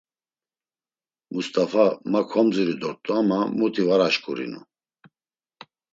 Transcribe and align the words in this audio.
Must̆afa, 1.33 1.85
ma 2.11 2.21
komziru 2.31 2.75
dort̆u 2.81 3.11
ama 3.19 3.39
muti 3.57 3.83
var 3.87 4.01
aşǩurinu. 4.07 4.61